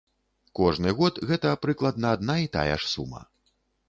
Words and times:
Кожны 0.59 0.93
год 0.99 1.19
гэта 1.31 1.51
прыкладна 1.65 2.13
адна 2.17 2.37
і 2.45 2.47
тая 2.57 2.71
ж 2.71 2.83
сума. 2.95 3.21